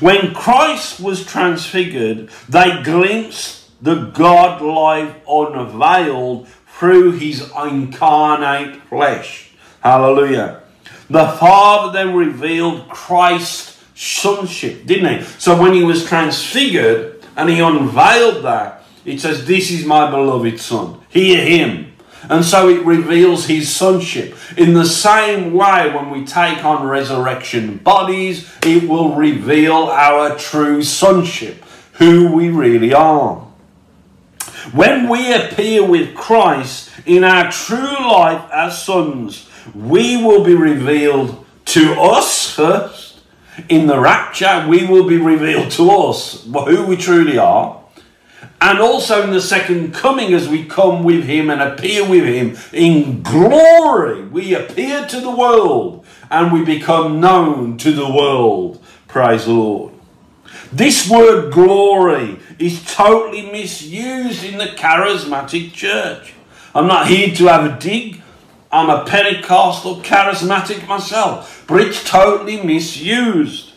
[0.00, 9.50] When Christ was transfigured, they glimpsed the God life unveiled through his incarnate flesh.
[9.82, 10.62] Hallelujah.
[11.10, 15.24] The Father then revealed Christ sonship, didn't he?
[15.38, 20.58] So when he was transfigured and he unveiled that, it says, This is my beloved
[20.58, 21.00] Son.
[21.10, 21.93] Hear him.
[22.28, 24.36] And so it reveals his sonship.
[24.56, 30.82] In the same way, when we take on resurrection bodies, it will reveal our true
[30.82, 33.36] sonship, who we really are.
[34.72, 41.44] When we appear with Christ in our true life as sons, we will be revealed
[41.66, 43.04] to us first
[43.68, 47.83] in the rapture, we will be revealed to us who we truly are.
[48.60, 52.56] And also in the second coming, as we come with Him and appear with Him
[52.72, 58.82] in glory, we appear to the world and we become known to the world.
[59.06, 59.92] Praise the Lord.
[60.72, 66.34] This word glory is totally misused in the charismatic church.
[66.74, 68.20] I'm not here to have a dig.
[68.72, 73.72] I'm a Pentecostal charismatic myself, but it's totally misused.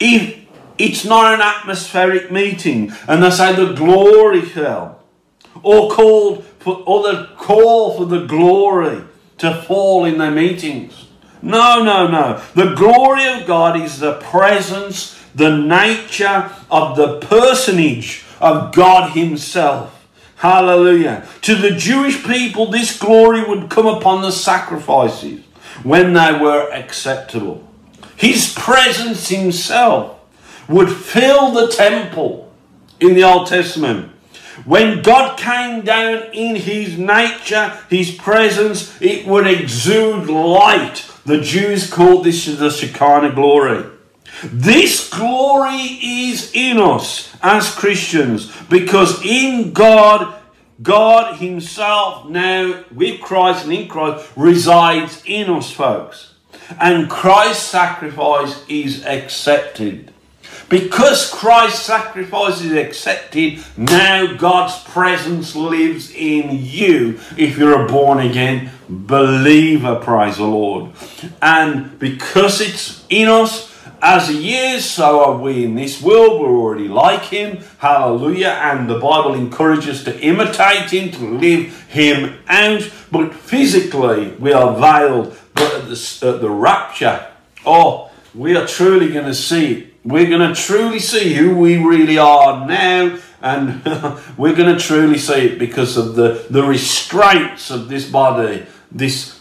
[0.00, 0.43] If
[0.78, 5.02] it's not an atmospheric meeting, and they say the glory fell,
[5.62, 9.02] or called for, or the call for the glory
[9.38, 11.06] to fall in their meetings.
[11.42, 12.42] No, no, no.
[12.54, 20.08] The glory of God is the presence, the nature of the personage of God Himself.
[20.36, 21.26] Hallelujah.
[21.42, 25.42] To the Jewish people, this glory would come upon the sacrifices
[25.82, 27.66] when they were acceptable.
[28.16, 30.13] His presence himself
[30.68, 32.52] would fill the temple
[33.00, 34.10] in the Old Testament.
[34.64, 41.04] When God came down in his nature, his presence, it would exude light.
[41.26, 43.84] The Jews called this the Shekinah glory.
[44.42, 50.34] This glory is in us as Christians because in God,
[50.82, 56.34] God Himself now with Christ and in Christ resides in us, folks.
[56.80, 60.13] And Christ's sacrifice is accepted.
[60.68, 68.20] Because Christ's sacrifice is accepted, now God's presence lives in you if you're a born
[68.20, 70.92] again believer, praise the Lord.
[71.40, 76.42] And because it's in us, as he is, so are we in this world.
[76.42, 77.64] We're already like him.
[77.78, 78.48] Hallelujah.
[78.48, 82.82] And the Bible encourages us to imitate him, to live him out.
[83.10, 85.34] But physically, we are veiled.
[85.54, 87.26] But at the, at the rapture,
[87.64, 92.18] oh, we are truly going to see We're going to truly see who we really
[92.18, 93.18] are now.
[93.40, 93.84] And
[94.36, 99.40] we're going to truly see it because of the, the restraints of this body, this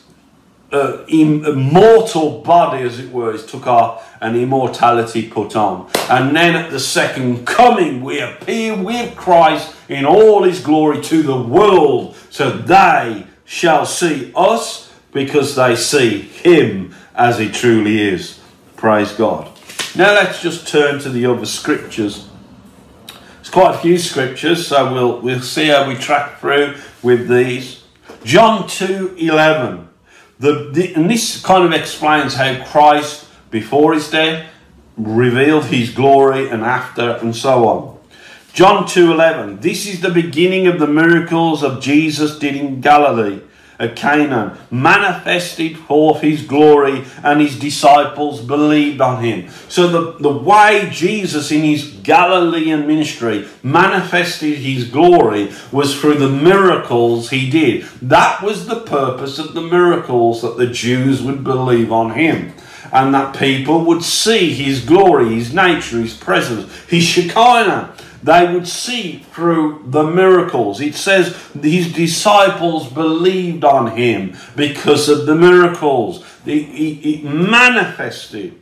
[0.73, 5.89] uh, immortal body, as it were, is took off and immortality put on.
[6.09, 11.23] And then at the second coming, we appear with Christ in all his glory to
[11.23, 12.15] the world.
[12.29, 18.39] So they shall see us because they see him as he truly is.
[18.75, 19.52] Praise God.
[19.95, 22.27] Now let's just turn to the other scriptures.
[23.35, 27.83] There's quite a few scriptures, so we'll we'll see how we track through with these.
[28.23, 29.89] John 2 11.
[30.39, 34.49] The, the, and this kind of explains how Christ, before his death,
[34.97, 37.99] revealed his glory and after and so on.
[38.53, 43.41] John 2:11 This is the beginning of the miracles of Jesus did in Galilee
[43.79, 49.49] at Canaan, manifested forth his glory, and his disciples believed on him.
[49.67, 56.29] So, the, the way Jesus in his Galilean ministry manifested his glory was through the
[56.29, 57.83] miracles he did.
[58.01, 62.53] That was the purpose of the miracles that the Jews would believe on him.
[62.91, 68.67] And that people would see his glory, his nature, his presence, his Shekinah they would
[68.67, 70.79] see through the miracles.
[70.79, 76.25] It says his disciples believed on him because of the miracles.
[76.45, 78.59] He, manifested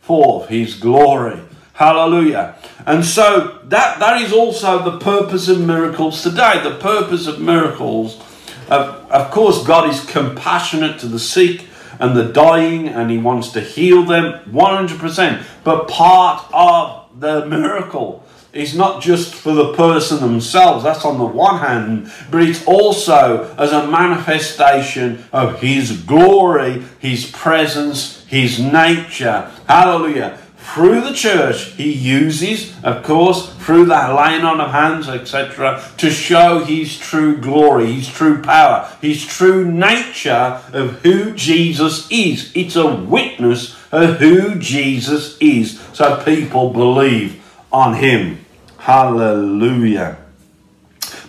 [0.00, 1.40] forth his glory.
[1.74, 2.56] Hallelujah.
[2.86, 6.60] And so that, that is also the purpose of miracles today.
[6.62, 8.20] The purpose of miracles,
[8.68, 11.66] of, of course, God is compassionate to the sick
[12.00, 15.44] and the dying, and He wants to heal them 100%.
[15.62, 18.24] But part of the miracle
[18.54, 23.54] is not just for the person themselves, that's on the one hand, but it's also
[23.58, 29.50] as a manifestation of His glory, His presence, His nature.
[29.68, 30.38] Hallelujah.
[30.56, 36.10] Through the church, He uses, of course, through the laying on of hands, etc., to
[36.10, 42.50] show His true glory, His true power, His true nature of who Jesus is.
[42.54, 47.40] It's a witness of who Jesus is, so people believe
[47.70, 48.43] on Him.
[48.84, 50.18] Hallelujah.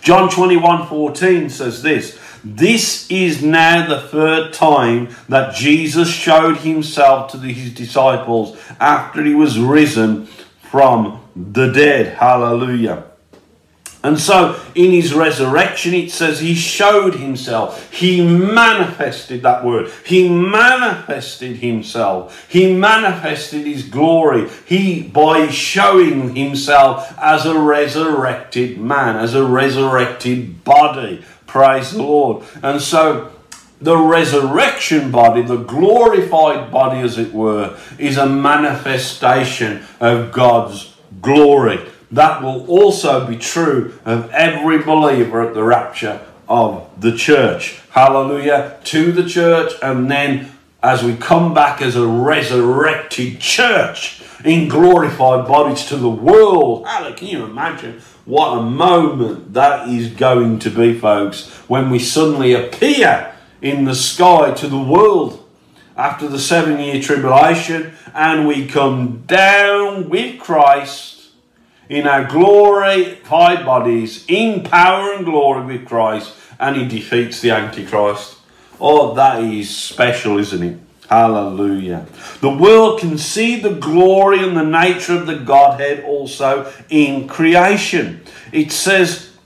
[0.02, 7.32] John 21 14 says this This is now the third time that Jesus showed himself
[7.32, 10.26] to his disciples after he was risen
[10.70, 12.18] from the dead.
[12.18, 13.05] Hallelujah.
[14.06, 17.92] And so in his resurrection, it says he showed himself.
[17.92, 19.90] He manifested that word.
[20.04, 22.46] He manifested himself.
[22.48, 24.48] He manifested his glory.
[24.64, 31.24] He, by showing himself as a resurrected man, as a resurrected body.
[31.48, 32.44] Praise the Lord.
[32.62, 33.32] And so
[33.80, 41.80] the resurrection body, the glorified body, as it were, is a manifestation of God's glory
[42.10, 47.80] that will also be true of every believer at the rapture of the church.
[47.90, 48.78] Hallelujah.
[48.84, 50.52] To the church, and then
[50.82, 56.86] as we come back as a resurrected church in glorified bodies to the world.
[56.86, 57.16] Hallelujah.
[57.16, 62.52] Can you imagine what a moment that is going to be, folks, when we suddenly
[62.52, 65.44] appear in the sky to the world
[65.96, 71.15] after the seven year tribulation and we come down with Christ
[71.88, 78.38] in our glorified bodies, in power and glory with Christ, and he defeats the Antichrist.
[78.80, 80.78] Oh, that is special, isn't it?
[81.08, 82.06] Hallelujah.
[82.40, 88.22] The world can see the glory and the nature of the Godhead also in creation.
[88.50, 89.36] It says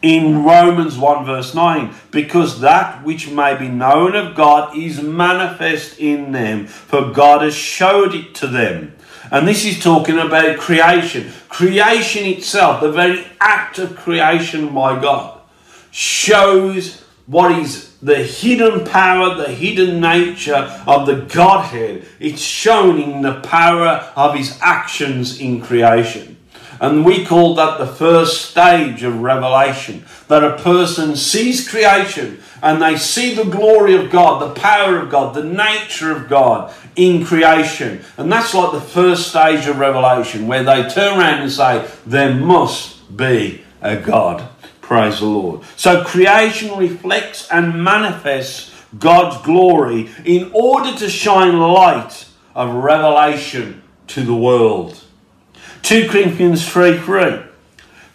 [0.00, 5.98] in Romans 1 verse 9, because that which may be known of God is manifest
[5.98, 8.94] in them, for God has showed it to them.
[9.30, 11.32] And this is talking about creation.
[11.48, 15.40] Creation itself, the very act of creation by God,
[15.90, 22.06] shows what is the hidden power, the hidden nature of the Godhead.
[22.20, 26.36] It's shown in the power of his actions in creation.
[26.80, 30.04] And we call that the first stage of revelation.
[30.28, 35.10] That a person sees creation and they see the glory of God, the power of
[35.10, 38.02] God, the nature of God in creation.
[38.16, 42.34] And that's like the first stage of revelation where they turn around and say, There
[42.34, 44.48] must be a God.
[44.80, 45.62] Praise the Lord.
[45.76, 54.22] So creation reflects and manifests God's glory in order to shine light of revelation to
[54.22, 55.03] the world.
[55.84, 57.42] 2 Corinthians 3 3.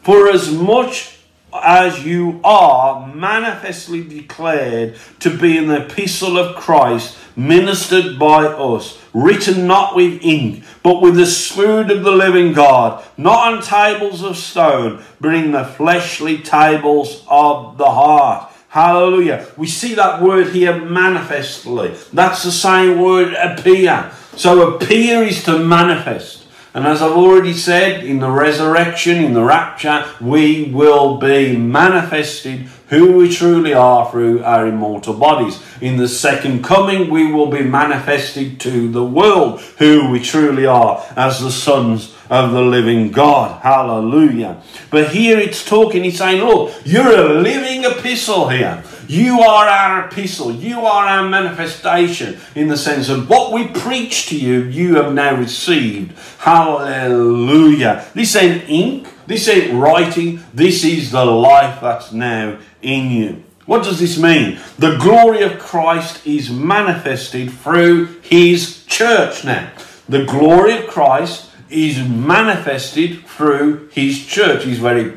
[0.01, 1.19] For as much
[1.53, 9.67] as you are manifestly declared to be an epistle of Christ, ministered by us, written
[9.67, 14.35] not with ink, but with the Spirit of the living God, not on tables of
[14.35, 18.51] stone, but in the fleshly tables of the heart.
[18.69, 19.45] Hallelujah.
[19.57, 21.93] We see that word here manifestly.
[22.13, 24.11] That's the same word appear.
[24.35, 26.47] So appear is to manifest.
[26.73, 32.67] And as I've already said, in the resurrection, in the rapture, we will be manifested
[32.89, 35.63] who we truly are through our immortal bodies.
[35.79, 41.05] In the second coming, we will be manifested to the world who we truly are
[41.15, 43.61] as the sons of the living God.
[43.61, 44.61] Hallelujah.
[44.89, 48.83] But here it's talking, he's saying, Look, you're a living epistle here.
[49.07, 50.51] You are our epistle.
[50.51, 55.13] You are our manifestation in the sense of what we preach to you, you have
[55.13, 56.15] now received.
[56.37, 58.05] Hallelujah.
[58.13, 59.07] This ain't ink.
[59.29, 60.43] This ain't writing.
[60.55, 63.43] This is the life that's now in you.
[63.67, 64.59] What does this mean?
[64.79, 69.71] The glory of Christ is manifested through his church now.
[70.09, 75.11] The glory of Christ is manifested through his church, his very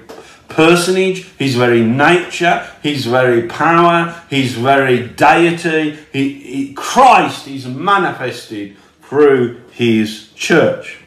[0.50, 5.96] personage, his very nature, his very power, his very deity.
[6.12, 11.01] He, he, Christ is manifested through his church.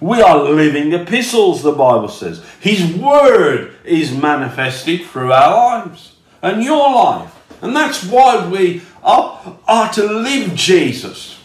[0.00, 2.42] We are living epistles, the Bible says.
[2.58, 7.36] His word is manifested through our lives and your life.
[7.60, 11.38] And that's why we are, are to live Jesus.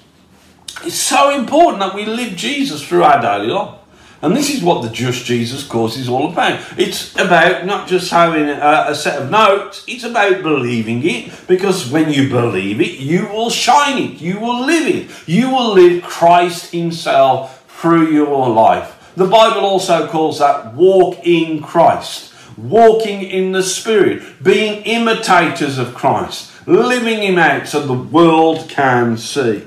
[0.84, 3.80] It's so important that we live Jesus through our daily life.
[4.22, 6.60] And this is what the Just Jesus course is all about.
[6.80, 11.32] It's about not just having a, a, set of notes, it's about believing it.
[11.48, 15.74] Because when you believe it, you will shine it, you will live it, you will
[15.74, 19.14] live Christ Himself through your life.
[19.16, 25.94] The Bible also calls that walk in Christ, walking in the Spirit, being imitators of
[25.94, 29.64] Christ, living Him out so the world can see.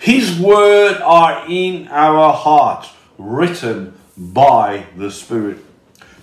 [0.00, 2.88] His word are in our heart,
[3.18, 5.58] written by the Spirit.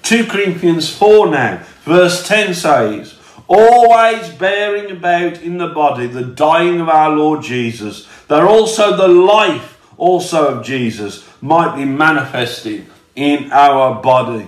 [0.04, 3.18] 2 Corinthians 4 now, verse 10 says,
[3.48, 9.08] Always bearing about in the body the dying of our Lord Jesus, that also the
[9.08, 12.86] life also of Jesus might be manifested
[13.16, 14.48] in our body.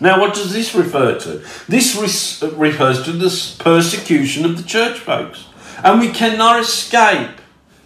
[0.00, 1.44] Now, what does this refer to?
[1.68, 5.46] This uh, refers to the persecution of the church folks.
[5.84, 7.40] And we cannot escape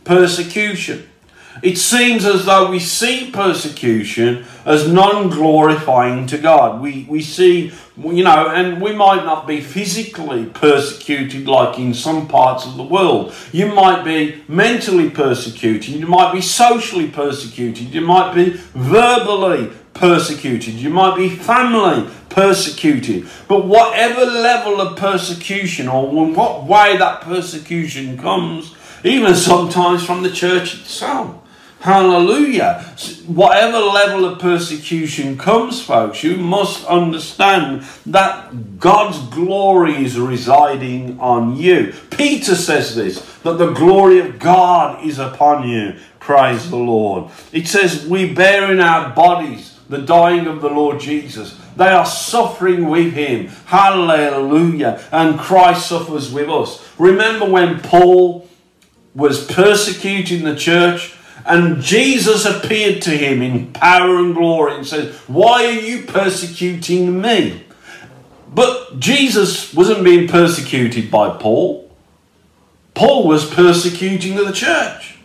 [0.05, 1.09] persecution.
[1.63, 6.83] It seems as though we see persecution as non glorifying to God.
[6.83, 12.29] We, we see, you know, and we might not be physically persecuted like in some
[12.29, 13.35] parts of the world.
[13.53, 20.75] You might be mentally persecuted, you might be socially persecuted, you might be verbally persecuted,
[20.75, 23.27] you might be family persecuted.
[23.49, 30.31] But whatever level of persecution or what way that persecution comes, even sometimes from the
[30.31, 31.43] church itself.
[31.87, 32.81] Hallelujah.
[33.29, 41.57] Whatever level of persecution comes, folks, you must understand that God's glory is residing on
[41.57, 41.95] you.
[42.11, 45.95] Peter says this that the glory of God is upon you.
[46.19, 47.31] Praise the Lord.
[47.53, 51.57] It says, We bear in our bodies the dying of the Lord Jesus.
[51.77, 53.47] They are suffering with him.
[53.67, 55.05] Hallelujah.
[55.13, 56.85] And Christ suffers with us.
[56.99, 58.49] Remember when Paul
[59.15, 61.13] was persecuting the church,
[61.47, 67.21] and Jesus appeared to him in power and glory and said, Why are you persecuting
[67.21, 67.65] me?
[68.53, 71.91] But Jesus wasn't being persecuted by Paul.
[72.95, 75.19] Paul was persecuting the church.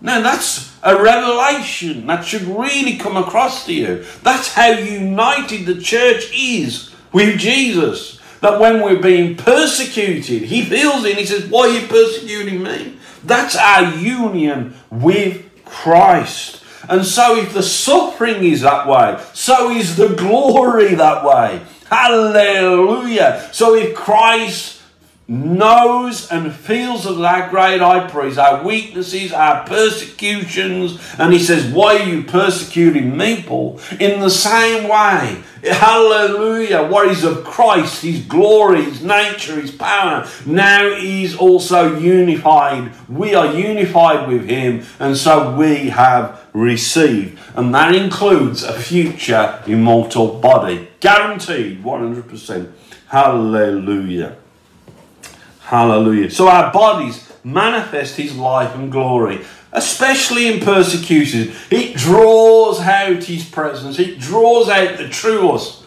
[0.00, 4.04] Now that's a revelation that should really come across to you.
[4.22, 11.04] That's how united the church is with Jesus that when we're being persecuted, he feels
[11.04, 12.98] it and he says, Why are you persecuting me?
[13.24, 16.62] That's our union with Christ.
[16.88, 21.62] And so, if the suffering is that way, so is the glory that way.
[21.88, 23.48] Hallelujah.
[23.52, 24.73] So, if Christ
[25.26, 31.72] knows and feels of our great high priest, our weaknesses, our persecutions, and he says,
[31.72, 33.80] Why are you persecuting me, Paul?
[33.98, 40.28] In the same way, hallelujah, what is of Christ, his glory, his nature, his power,
[40.44, 42.92] now he's also unified.
[43.08, 47.38] We are unified with him, and so we have received.
[47.54, 50.88] And that includes a future immortal body.
[51.00, 52.72] Guaranteed, 100%.
[53.08, 54.36] Hallelujah.
[55.64, 56.30] Hallelujah.
[56.30, 61.54] So our bodies manifest his life and glory, especially in persecution.
[61.70, 65.82] It draws out his presence, it draws out the true us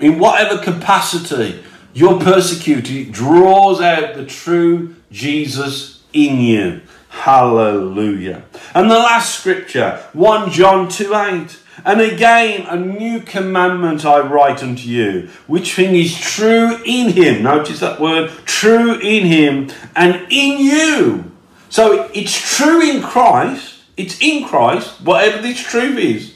[0.00, 1.62] in whatever capacity
[1.94, 6.80] you're persecuted, it draws out the true Jesus in you.
[7.08, 8.44] Hallelujah.
[8.74, 11.58] And the last scripture, 1 John 2 8.
[11.84, 17.42] And again, a new commandment I write unto you, which thing is true in him.
[17.42, 21.32] Notice that word, true in him and in you.
[21.68, 26.34] So it's true in Christ, it's in Christ, whatever this truth is.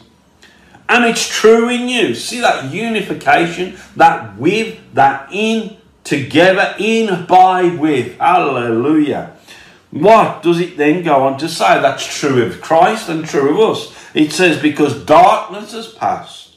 [0.89, 2.14] And it's true in you.
[2.14, 8.16] See that unification, that with, that in, together, in, by, with.
[8.18, 9.36] Hallelujah.
[9.91, 11.80] What does it then go on to say?
[11.80, 14.07] That's true of Christ and true of us.
[14.18, 16.56] It says, because darkness has passed,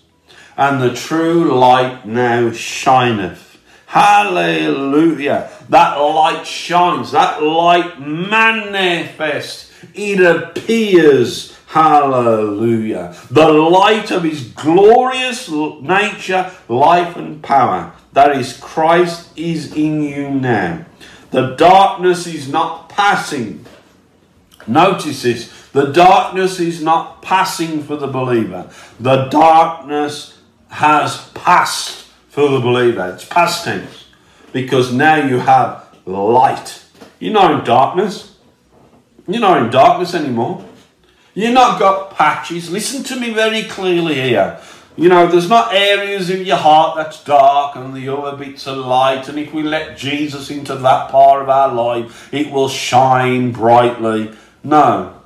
[0.58, 3.60] and the true light now shineth.
[3.86, 5.52] Hallelujah.
[5.70, 11.56] That light shines, that light manifests, it appears.
[11.68, 13.16] Hallelujah.
[13.30, 17.94] The light of his glorious nature, life, and power.
[18.14, 20.86] That is, Christ is in you now.
[21.30, 23.68] The darkness is not passing.
[24.66, 28.70] Notice this the darkness is not passing for the believer,
[29.00, 33.12] the darkness has passed for the believer.
[33.14, 34.06] It's past tense
[34.54, 36.84] because now you have light.
[37.20, 38.38] You're not in darkness.
[39.28, 40.66] You're not in darkness anymore.
[41.34, 42.70] You're not got patches.
[42.70, 44.60] Listen to me very clearly here.
[44.98, 48.76] You know, there's not areas of your heart that's dark and the other bits are
[48.76, 49.30] light.
[49.30, 54.34] And if we let Jesus into that part of our life, it will shine brightly.
[54.64, 55.21] No.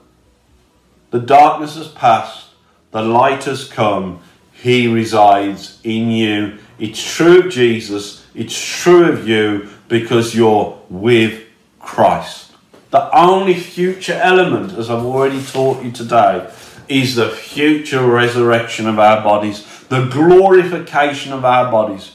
[1.15, 2.49] The darkness has passed.
[2.91, 4.19] The light has come.
[4.51, 6.57] He resides in you.
[6.77, 8.27] It's true of Jesus.
[8.35, 11.41] It's true of you because you're with
[11.79, 12.51] Christ.
[12.91, 16.51] The only future element, as I've already taught you today,
[16.89, 22.11] is the future resurrection of our bodies, the glorification of our bodies.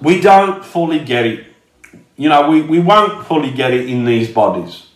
[0.00, 1.44] We don't fully get it.
[2.16, 4.86] You know, we, we won't fully get it in these bodies.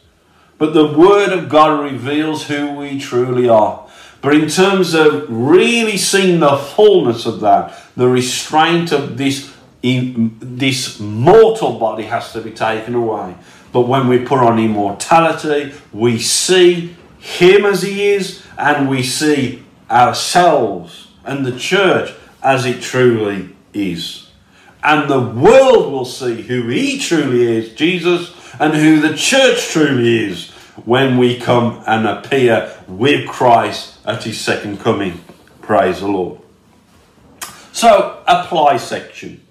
[0.59, 3.89] But the Word of God reveals who we truly are.
[4.21, 10.99] But in terms of really seeing the fullness of that, the restraint of this, this
[10.99, 13.35] mortal body has to be taken away.
[13.73, 19.65] But when we put on immortality, we see Him as He is, and we see
[19.91, 24.31] ourselves and the church as it truly is.
[24.83, 30.25] And the world will see who He truly is, Jesus, and who the church truly
[30.25, 30.51] is
[30.85, 35.21] when we come and appear with Christ at His second coming.
[35.63, 36.41] Praise the Lord.
[37.73, 39.45] So, apply section.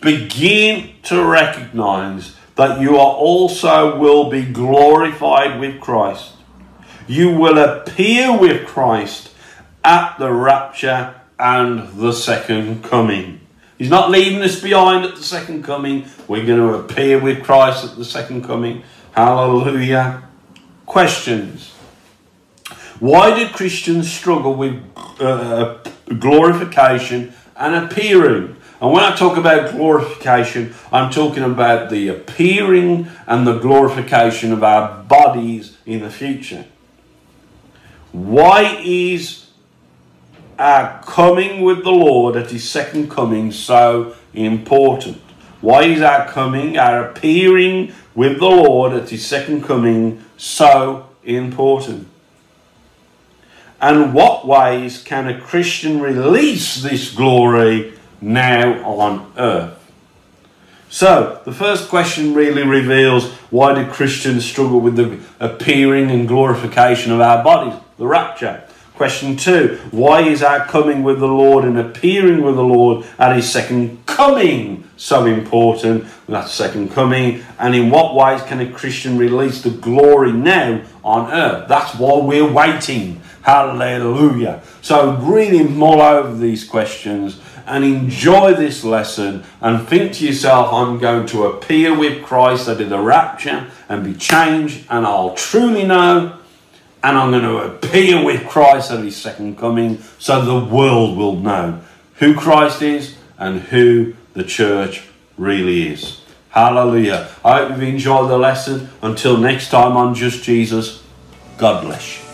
[0.00, 6.34] Begin to recognize that you are also will be glorified with Christ
[7.08, 9.30] you will appear with Christ
[9.82, 13.40] at the rapture and the second coming.
[13.78, 16.06] He's not leaving us behind at the second coming.
[16.26, 18.82] We're going to appear with Christ at the second coming.
[19.12, 20.24] Hallelujah.
[20.84, 21.70] Questions.
[22.98, 24.82] Why do Christians struggle with
[25.20, 25.78] uh,
[26.18, 28.56] glorification and appearing?
[28.80, 34.64] And when I talk about glorification, I'm talking about the appearing and the glorification of
[34.64, 36.64] our bodies in the future.
[38.10, 39.47] Why is
[40.58, 45.20] our coming with the Lord at His second coming so important?
[45.60, 52.08] Why is our coming, our appearing with the Lord at His second coming so important?
[53.80, 59.74] And what ways can a Christian release this glory now on earth?
[60.90, 67.12] So, the first question really reveals why do Christians struggle with the appearing and glorification
[67.12, 67.78] of our bodies?
[67.98, 68.62] the rapture.
[68.98, 73.36] Question two, why is our coming with the Lord and appearing with the Lord at
[73.36, 76.04] his second coming so important?
[76.28, 77.44] That second coming.
[77.60, 81.68] And in what ways can a Christian release the glory now on earth?
[81.68, 83.20] That's why we're waiting.
[83.42, 84.62] Hallelujah.
[84.82, 90.98] So really mull over these questions and enjoy this lesson and think to yourself, I'm
[90.98, 96.37] going to appear with Christ at the rapture and be changed and I'll truly know
[97.08, 101.36] and I'm going to appear with Christ at his second coming so the world will
[101.36, 101.80] know
[102.16, 105.04] who Christ is and who the church
[105.38, 106.20] really is.
[106.50, 107.30] Hallelujah.
[107.42, 108.90] I hope you've enjoyed the lesson.
[109.00, 111.02] Until next time on Just Jesus,
[111.56, 112.27] God bless you.